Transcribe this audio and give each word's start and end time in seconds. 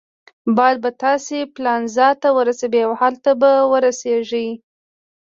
باد 0.55 0.75
به 0.83 0.89
تاسي 1.03 1.39
پالنزا 1.55 2.07
ته 2.21 2.29
ورسوي 2.37 2.81
او 2.87 2.91
هلته 3.01 3.31
به 3.41 3.51
ورسیږئ. 3.71 4.49